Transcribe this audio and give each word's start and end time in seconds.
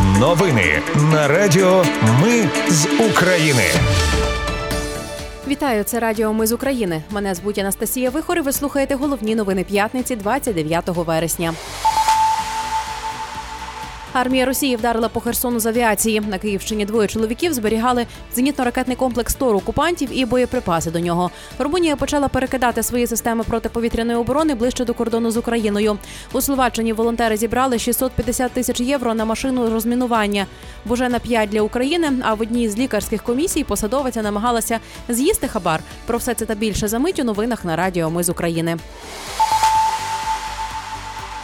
Новини 0.00 0.82
на 1.12 1.28
Радіо 1.28 1.84
Ми 2.22 2.48
з 2.68 2.86
України. 3.10 3.62
Вітаю, 5.48 5.84
це 5.84 6.00
Радіо 6.00 6.32
Ми 6.32 6.46
з 6.46 6.52
України. 6.52 7.02
Мене 7.10 7.34
звуть 7.34 7.58
Анастасія 7.58 8.10
Вихор 8.10 8.38
і 8.38 8.40
Ви 8.40 8.52
слухаєте 8.52 8.94
головні 8.94 9.34
новини 9.34 9.64
п'ятниці 9.64 10.16
29 10.16 10.88
вересня. 10.88 11.54
Армія 14.12 14.44
Росії 14.44 14.76
вдарила 14.76 15.08
по 15.08 15.20
Херсону 15.20 15.60
з 15.60 15.66
авіації. 15.66 16.20
На 16.20 16.38
Київщині 16.38 16.84
двоє 16.84 17.08
чоловіків 17.08 17.52
зберігали 17.52 18.06
зенітно-ракетний 18.36 18.96
комплекс 18.96 19.34
ТОР 19.34 19.56
окупантів 19.56 20.08
і 20.12 20.24
боєприпаси 20.24 20.90
до 20.90 21.00
нього. 21.00 21.30
Румунія 21.58 21.96
почала 21.96 22.28
перекидати 22.28 22.82
свої 22.82 23.06
системи 23.06 23.44
протиповітряної 23.44 24.18
оборони 24.18 24.54
ближче 24.54 24.84
до 24.84 24.94
кордону 24.94 25.30
з 25.30 25.36
Україною. 25.36 25.98
У 26.32 26.40
Словаччині 26.40 26.92
волонтери 26.92 27.36
зібрали 27.36 27.78
650 27.78 28.52
тисяч 28.52 28.80
євро 28.80 29.14
на 29.14 29.24
машину 29.24 29.70
розмінування. 29.70 30.46
Божена 30.84 31.18
5 31.18 31.48
для 31.50 31.62
України. 31.62 32.12
А 32.22 32.34
в 32.34 32.40
одній 32.40 32.68
з 32.68 32.78
лікарських 32.78 33.22
комісій 33.22 33.64
посадовиця 33.64 34.22
намагалася 34.22 34.78
з'їсти 35.08 35.48
хабар. 35.48 35.80
Про 36.06 36.18
все 36.18 36.34
це 36.34 36.46
та 36.46 36.54
більше 36.54 36.88
за 36.88 36.98
мить 36.98 37.18
у 37.18 37.24
новинах 37.24 37.64
на 37.64 37.76
Радіо 37.76 38.10
Ми 38.10 38.24
з 38.24 38.28
України. 38.28 38.76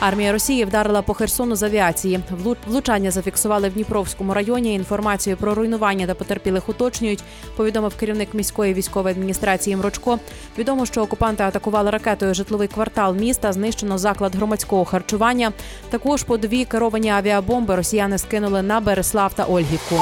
Армія 0.00 0.32
Росії 0.32 0.64
вдарила 0.64 1.02
по 1.02 1.14
Херсону 1.14 1.56
з 1.56 1.62
авіації. 1.62 2.20
Влучання 2.66 3.10
зафіксували 3.10 3.68
в 3.68 3.72
Дніпровському 3.72 4.34
районі. 4.34 4.74
Інформацію 4.74 5.36
про 5.36 5.54
руйнування 5.54 6.06
та 6.06 6.14
потерпілих 6.14 6.68
уточнюють. 6.68 7.22
Повідомив 7.56 7.96
керівник 7.96 8.34
міської 8.34 8.74
військової 8.74 9.14
адміністрації 9.14 9.76
Мрочко. 9.76 10.18
Відомо, 10.58 10.86
що 10.86 11.02
окупанти 11.02 11.42
атакували 11.42 11.90
ракетою 11.90 12.34
житловий 12.34 12.68
квартал 12.68 13.14
міста. 13.14 13.52
Знищено 13.52 13.98
заклад 13.98 14.36
громадського 14.36 14.84
харчування. 14.84 15.52
Також 15.90 16.22
по 16.22 16.36
дві 16.36 16.64
керовані 16.64 17.10
авіабомби 17.10 17.76
росіяни 17.76 18.18
скинули 18.18 18.62
на 18.62 18.80
Береслав 18.80 19.34
та 19.34 19.44
Ольгівку. 19.44 19.96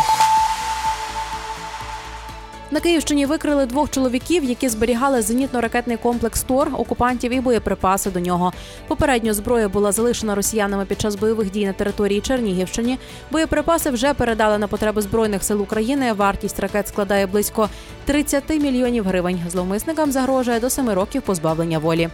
На 2.70 2.80
Київщині 2.80 3.26
викрили 3.26 3.66
двох 3.66 3.90
чоловіків, 3.90 4.44
які 4.44 4.68
зберігали 4.68 5.20
зенітно-ракетний 5.20 5.98
комплекс 5.98 6.42
ТОР, 6.42 6.70
окупантів 6.78 7.32
і 7.32 7.40
боєприпаси 7.40 8.10
до 8.10 8.20
нього. 8.20 8.52
Попередньо 8.88 9.34
зброя 9.34 9.68
була 9.68 9.92
залишена 9.92 10.34
росіянами 10.34 10.84
під 10.84 11.00
час 11.00 11.16
бойових 11.16 11.50
дій 11.50 11.66
на 11.66 11.72
території 11.72 12.20
Чернігівщини. 12.20 12.98
Боєприпаси 13.30 13.90
вже 13.90 14.14
передали 14.14 14.58
на 14.58 14.68
потреби 14.68 15.02
збройних 15.02 15.44
сил 15.44 15.62
України. 15.62 16.12
Вартість 16.12 16.60
ракет 16.60 16.88
складає 16.88 17.26
близько 17.26 17.68
30 18.04 18.50
мільйонів 18.50 19.04
гривень. 19.04 19.40
Зловмисникам 19.50 20.12
загрожує 20.12 20.60
до 20.60 20.70
семи 20.70 20.94
років 20.94 21.22
позбавлення 21.22 21.78
волі. 21.78 22.08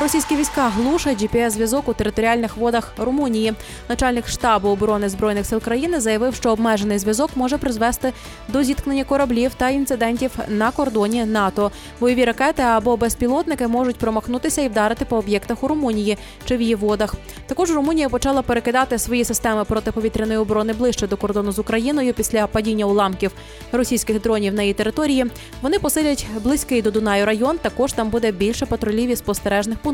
Російські 0.00 0.36
війська 0.36 0.68
глушать 0.68 1.22
gps 1.22 1.50
зв'язок 1.50 1.88
у 1.88 1.94
територіальних 1.94 2.56
водах 2.56 2.92
Румунії. 2.98 3.52
Начальник 3.88 4.28
штабу 4.28 4.68
оборони 4.68 5.08
збройних 5.08 5.46
сил 5.46 5.60
країни 5.60 6.00
заявив, 6.00 6.34
що 6.34 6.50
обмежений 6.50 6.98
зв'язок 6.98 7.30
може 7.34 7.58
призвести 7.58 8.12
до 8.48 8.62
зіткнення 8.62 9.04
кораблів 9.04 9.54
та 9.54 9.70
інцидентів 9.70 10.30
на 10.48 10.70
кордоні 10.70 11.24
НАТО. 11.24 11.70
Бойові 12.00 12.24
ракети 12.24 12.62
або 12.62 12.96
безпілотники 12.96 13.66
можуть 13.66 13.96
промахнутися 13.96 14.62
і 14.62 14.68
вдарити 14.68 15.04
по 15.04 15.16
об'єктах 15.16 15.64
у 15.64 15.68
Румунії 15.68 16.18
чи 16.44 16.56
в 16.56 16.60
її 16.60 16.74
водах. 16.74 17.14
Також 17.46 17.70
Румунія 17.70 18.08
почала 18.08 18.42
перекидати 18.42 18.98
свої 18.98 19.24
системи 19.24 19.64
протиповітряної 19.64 20.38
оборони 20.38 20.72
ближче 20.72 21.06
до 21.06 21.16
кордону 21.16 21.52
з 21.52 21.58
Україною 21.58 22.14
після 22.14 22.46
падіння 22.46 22.84
уламків 22.84 23.30
російських 23.72 24.20
дронів 24.20 24.54
на 24.54 24.62
її 24.62 24.74
території. 24.74 25.26
Вони 25.62 25.78
посилять 25.78 26.26
близький 26.42 26.82
до 26.82 26.90
Дунаю 26.90 27.26
район. 27.26 27.58
Також 27.58 27.92
там 27.92 28.10
буде 28.10 28.32
більше 28.32 28.66
патрулів 28.66 29.10
і 29.10 29.16
спостережних 29.16 29.78
пунктів. 29.78 29.89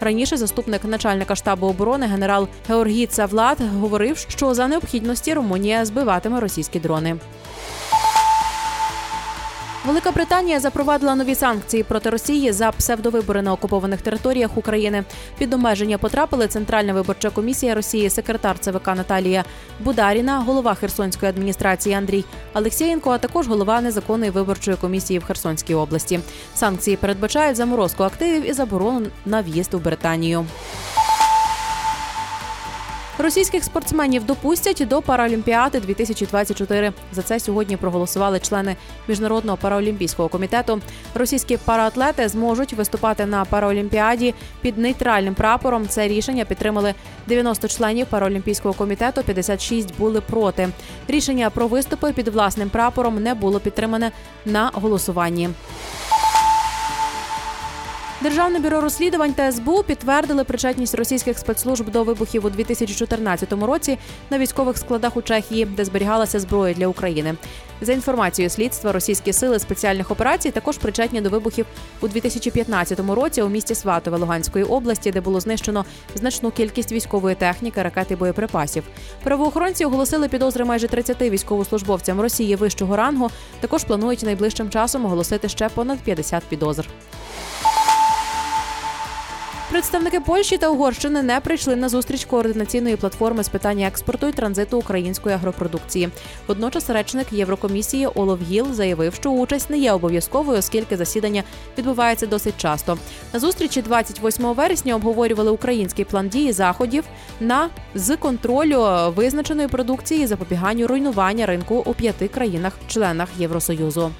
Раніше 0.00 0.36
заступник 0.36 0.84
начальника 0.84 1.34
штабу 1.34 1.66
оборони 1.66 2.06
генерал 2.06 2.48
Георгій 2.68 3.06
Цавлад 3.06 3.58
говорив, 3.80 4.18
що 4.28 4.54
за 4.54 4.68
необхідності 4.68 5.34
Румунія 5.34 5.84
збиватиме 5.84 6.40
російські 6.40 6.80
дрони. 6.80 7.16
Велика 9.86 10.10
Британія 10.10 10.60
запровадила 10.60 11.14
нові 11.14 11.34
санкції 11.34 11.82
проти 11.82 12.10
Росії 12.10 12.52
за 12.52 12.72
псевдовибори 12.72 13.42
на 13.42 13.52
окупованих 13.52 14.00
територіях 14.00 14.56
України. 14.56 15.04
Під 15.38 15.54
обмеження 15.54 15.98
потрапили 15.98 16.48
Центральна 16.48 16.92
виборча 16.92 17.30
комісія 17.30 17.74
Росії, 17.74 18.10
секретар 18.10 18.58
ЦВК 18.58 18.86
Наталія 18.86 19.44
Бударіна, 19.80 20.40
голова 20.40 20.74
Херсонської 20.74 21.30
адміністрації 21.30 21.94
Андрій 21.94 22.24
Алексєєнко, 22.52 23.10
а 23.10 23.18
також 23.18 23.48
голова 23.48 23.80
незаконної 23.80 24.30
виборчої 24.30 24.76
комісії 24.76 25.18
в 25.18 25.24
Херсонській 25.24 25.74
області. 25.74 26.20
Санкції 26.54 26.96
передбачають 26.96 27.56
заморозку 27.56 28.02
активів 28.02 28.50
і 28.50 28.52
заборону 28.52 29.06
на 29.26 29.40
в'їзд 29.40 29.74
у 29.74 29.78
Британію. 29.78 30.46
Російських 33.18 33.64
спортсменів 33.64 34.24
допустять 34.24 34.86
до 34.88 35.02
Паралімпіади 35.02 35.80
2024. 35.80 36.92
За 37.12 37.22
це 37.22 37.40
сьогодні 37.40 37.76
проголосували 37.76 38.38
члени 38.38 38.76
міжнародного 39.08 39.58
параолімпійського 39.58 40.28
комітету. 40.28 40.80
Російські 41.14 41.56
параатлети 41.56 42.28
зможуть 42.28 42.72
виступати 42.72 43.26
на 43.26 43.44
параолімпіаді 43.44 44.34
під 44.60 44.78
нейтральним 44.78 45.34
прапором. 45.34 45.88
Це 45.88 46.08
рішення 46.08 46.44
підтримали 46.44 46.94
90 47.26 47.68
членів 47.68 48.06
параолімпійського 48.06 48.74
комітету. 48.74 49.22
56 49.22 49.98
були 49.98 50.20
проти. 50.20 50.68
Рішення 51.08 51.50
про 51.50 51.66
виступи 51.66 52.12
під 52.12 52.28
власним 52.28 52.70
прапором 52.70 53.22
не 53.22 53.34
було 53.34 53.60
підтримане 53.60 54.12
на 54.44 54.70
голосуванні. 54.74 55.50
Державне 58.24 58.58
бюро 58.58 58.80
розслідувань 58.80 59.32
та 59.32 59.52
СБУ 59.52 59.82
підтвердили 59.82 60.44
причетність 60.44 60.94
російських 60.94 61.38
спецслужб 61.38 61.90
до 61.90 62.04
вибухів 62.04 62.44
у 62.46 62.50
2014 62.50 63.52
році 63.52 63.98
на 64.30 64.38
військових 64.38 64.78
складах 64.78 65.16
у 65.16 65.22
Чехії, 65.22 65.64
де 65.64 65.84
зберігалася 65.84 66.40
зброя 66.40 66.74
для 66.74 66.86
України. 66.86 67.34
За 67.80 67.92
інформацією 67.92 68.50
слідства, 68.50 68.92
російські 68.92 69.32
сили 69.32 69.58
спеціальних 69.58 70.10
операцій 70.10 70.50
також 70.50 70.78
причетні 70.78 71.20
до 71.20 71.30
вибухів 71.30 71.66
у 72.00 72.08
2015 72.08 73.00
році 73.00 73.42
у 73.42 73.48
місті 73.48 73.74
Сватове 73.74 74.18
Луганської 74.18 74.64
області, 74.64 75.10
де 75.10 75.20
було 75.20 75.40
знищено 75.40 75.84
значну 76.14 76.50
кількість 76.50 76.92
військової 76.92 77.34
техніки, 77.34 77.82
ракет 77.82 78.10
і 78.10 78.16
боєприпасів. 78.16 78.84
Правоохоронці 79.22 79.84
оголосили 79.84 80.28
підозри 80.28 80.64
майже 80.64 80.88
30 80.88 81.22
військовослужбовцям 81.22 82.20
Росії 82.20 82.56
вищого 82.56 82.96
рангу. 82.96 83.30
Також 83.60 83.84
планують 83.84 84.22
найближчим 84.22 84.70
часом 84.70 85.04
оголосити 85.04 85.48
ще 85.48 85.68
понад 85.68 85.98
50 85.98 86.42
підозр. 86.44 86.86
Представники 89.74 90.20
Польщі 90.20 90.58
та 90.58 90.68
Угорщини 90.68 91.22
не 91.22 91.40
прийшли 91.40 91.76
на 91.76 91.88
зустріч 91.88 92.24
координаційної 92.24 92.96
платформи 92.96 93.44
з 93.44 93.48
питання 93.48 93.86
експорту 93.86 94.28
і 94.28 94.32
транзиту 94.32 94.78
української 94.78 95.34
агропродукції. 95.34 96.08
Водночас 96.46 96.90
речник 96.90 97.32
Єврокомісії 97.32 98.06
Олов 98.06 98.38
Гіл 98.42 98.72
заявив, 98.72 99.14
що 99.14 99.30
участь 99.30 99.70
не 99.70 99.78
є 99.78 99.92
обов'язковою, 99.92 100.58
оскільки 100.58 100.96
засідання 100.96 101.42
відбувається 101.78 102.26
досить 102.26 102.56
часто. 102.56 102.98
На 103.32 103.40
зустрічі 103.40 103.82
28 103.82 104.44
вересня 104.44 104.94
обговорювали 104.94 105.50
український 105.50 106.04
план 106.04 106.28
дії 106.28 106.52
заходів 106.52 107.04
на 107.40 107.68
з 107.94 108.16
контролю 108.16 108.86
визначеної 109.16 109.68
продукції 109.68 110.22
і 110.22 110.26
запобіганню 110.26 110.86
руйнування 110.86 111.46
ринку 111.46 111.82
у 111.86 111.94
п'яти 111.94 112.28
країнах-членах 112.28 113.28
Євросоюзу. 113.38 114.10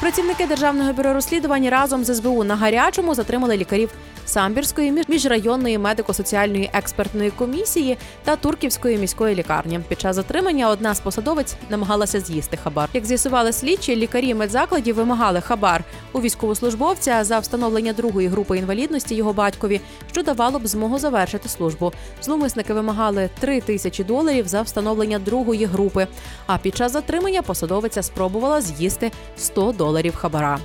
Працівники 0.00 0.46
державного 0.46 0.92
бюро 0.92 1.12
розслідувань 1.12 1.68
разом 1.68 2.04
з 2.04 2.14
СБУ 2.14 2.44
на 2.44 2.56
гарячому 2.56 3.14
затримали 3.14 3.56
лікарів 3.56 3.90
самбірської 4.26 5.04
міжрайонної 5.08 5.78
медико-соціальної 5.78 6.70
експертної 6.72 7.30
комісії 7.30 7.98
та 8.24 8.36
турківської 8.36 8.98
міської 8.98 9.34
лікарні. 9.34 9.80
Під 9.88 10.00
час 10.00 10.16
затримання 10.16 10.70
одна 10.70 10.94
з 10.94 11.00
посадовець 11.00 11.54
намагалася 11.70 12.20
з'їсти 12.20 12.56
хабар. 12.56 12.88
Як 12.92 13.04
з'ясували 13.04 13.52
слідчі, 13.52 13.96
лікарі 13.96 14.34
медзакладів 14.34 14.94
вимагали 14.94 15.40
хабар 15.40 15.84
у 16.12 16.20
військовослужбовця 16.20 17.24
за 17.24 17.38
встановлення 17.38 17.92
другої 17.92 18.28
групи 18.28 18.58
інвалідності 18.58 19.14
його 19.14 19.32
батькові, 19.32 19.80
що 20.12 20.22
давало 20.22 20.58
б 20.58 20.66
змогу 20.66 20.98
завершити 20.98 21.48
службу. 21.48 21.92
Зловмисники 22.22 22.72
вимагали 22.72 23.30
3 23.38 23.60
тисячі 23.60 24.04
доларів 24.04 24.48
за 24.48 24.62
встановлення 24.62 25.18
другої 25.18 25.64
групи. 25.64 26.06
А 26.46 26.58
під 26.58 26.76
час 26.76 26.92
затримання 26.92 27.42
посадовиця 27.42 28.02
спробувала 28.02 28.60
з'їсти 28.60 29.12
100 29.36 29.72
доларів 29.72 29.87
хабара. 30.16 30.58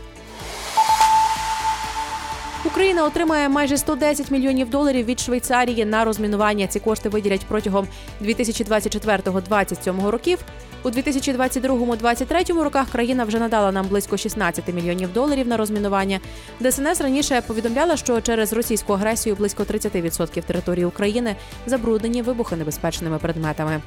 Україна 2.65 3.05
отримає 3.05 3.49
майже 3.49 3.77
110 3.77 4.31
мільйонів 4.31 4.69
доларів 4.69 5.05
від 5.05 5.19
Швейцарії 5.19 5.85
на 5.85 6.05
розмінування. 6.05 6.67
Ці 6.67 6.79
кошти 6.79 7.09
виділять 7.09 7.45
протягом 7.47 7.87
2024-2027 8.21 10.09
років. 10.09 10.39
У 10.83 10.89
2022-2023 10.89 12.63
роках 12.63 12.89
країна 12.89 13.23
вже 13.23 13.39
надала 13.39 13.71
нам 13.71 13.87
близько 13.87 14.17
16 14.17 14.73
мільйонів 14.73 15.13
доларів 15.13 15.47
на 15.47 15.57
розмінування. 15.57 16.19
ДСНС 16.61 17.01
раніше 17.01 17.41
повідомляла, 17.47 17.97
що 17.97 18.21
через 18.21 18.53
російську 18.53 18.93
агресію 18.93 19.35
близько 19.35 19.63
30% 19.63 20.43
території 20.43 20.85
України 20.85 21.35
забруднені 21.67 22.21
вибухонебезпечними 22.21 23.17
предметами. 23.17 23.81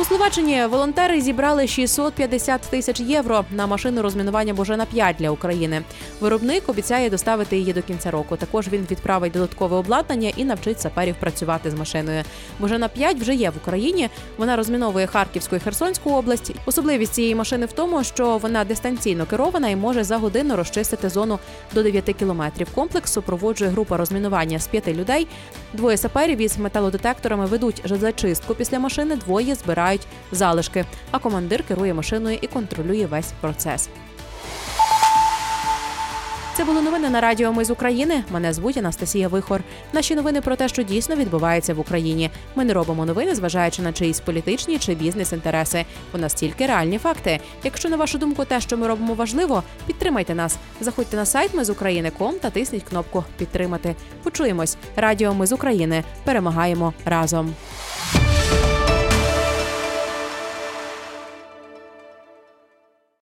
У 0.00 0.04
Словаччині 0.04 0.66
волонтери 0.66 1.20
зібрали 1.20 1.66
650 1.66 2.60
тисяч 2.60 3.00
євро 3.00 3.44
на 3.50 3.66
машину 3.66 4.02
розмінування 4.02 4.54
Божена 4.54 4.86
5 4.86 5.16
для 5.18 5.30
України. 5.30 5.82
Виробник 6.20 6.68
обіцяє 6.68 7.10
доставити 7.10 7.56
її 7.56 7.72
до 7.72 7.82
кінця 7.82 8.10
року. 8.10 8.36
Також 8.36 8.68
він 8.68 8.86
відправить 8.90 9.32
додаткове 9.32 9.76
обладнання 9.76 10.32
і 10.36 10.44
навчить 10.44 10.80
саперів 10.80 11.14
працювати 11.20 11.70
з 11.70 11.74
машиною. 11.74 12.22
Божена 12.58 12.88
5 12.88 13.20
вже 13.20 13.34
є 13.34 13.50
в 13.50 13.56
Україні. 13.56 14.08
Вона 14.36 14.56
розміновує 14.56 15.06
Харківську 15.06 15.56
і 15.56 15.58
Херсонську 15.58 16.10
область. 16.10 16.52
Особливість 16.66 17.14
цієї 17.14 17.34
машини 17.34 17.66
в 17.66 17.72
тому, 17.72 18.04
що 18.04 18.38
вона 18.38 18.64
дистанційно 18.64 19.26
керована 19.26 19.68
і 19.68 19.76
може 19.76 20.04
за 20.04 20.16
годину 20.16 20.56
розчистити 20.56 21.08
зону 21.08 21.38
до 21.74 21.82
9 21.82 22.04
кілометрів. 22.18 22.68
Комплекс 22.74 23.12
супроводжує 23.12 23.70
група 23.70 23.96
розмінування 23.96 24.58
з 24.58 24.66
п'яти 24.66 24.94
людей. 24.94 25.26
Двоє 25.72 25.96
саперів 25.96 26.38
із 26.40 26.58
металодетекторами 26.58 27.46
ведуть 27.46 27.82
зачистку 27.84 28.54
після 28.54 28.78
машини, 28.78 29.16
двоє 29.16 29.54
збирають 29.88 30.06
залишки. 30.32 30.84
А 31.10 31.18
командир 31.18 31.62
керує 31.62 31.94
машиною 31.94 32.38
і 32.42 32.46
контролює 32.46 33.06
весь 33.06 33.32
процес. 33.40 33.88
Це 36.56 36.64
були 36.64 36.82
новини 36.82 37.10
на 37.10 37.20
радіо. 37.20 37.52
Ми 37.52 37.64
з 37.64 37.70
України. 37.70 38.24
Мене 38.30 38.52
звуть 38.52 38.76
Анастасія 38.76 39.28
Вихор. 39.28 39.62
Наші 39.92 40.14
новини 40.14 40.40
про 40.40 40.56
те, 40.56 40.68
що 40.68 40.82
дійсно 40.82 41.16
відбувається 41.16 41.74
в 41.74 41.80
Україні. 41.80 42.30
Ми 42.54 42.64
не 42.64 42.72
робимо 42.72 43.06
новини, 43.06 43.34
зважаючи 43.34 43.82
на 43.82 43.92
чиїсь 43.92 44.20
політичні 44.20 44.78
чи 44.78 44.94
бізнес-інтереси. 44.94 45.84
У 46.14 46.18
нас 46.18 46.34
тільки 46.34 46.66
реальні 46.66 46.98
факти. 46.98 47.40
Якщо 47.64 47.88
на 47.88 47.96
вашу 47.96 48.18
думку, 48.18 48.44
те, 48.44 48.60
що 48.60 48.76
ми 48.76 48.88
робимо, 48.88 49.14
важливо, 49.14 49.62
підтримайте 49.86 50.34
нас. 50.34 50.56
Заходьте 50.80 51.16
на 51.16 51.26
сайт 51.26 51.54
Ми 51.54 51.64
з 51.64 51.70
України.ком 51.70 52.34
та 52.34 52.50
тисніть 52.50 52.82
кнопку 52.82 53.24
Підтримати. 53.36 53.94
Почуємось. 54.22 54.76
Радіо 54.96 55.34
Ми 55.34 55.46
з 55.46 55.52
України. 55.52 56.04
Перемагаємо 56.24 56.92
разом. 57.04 57.54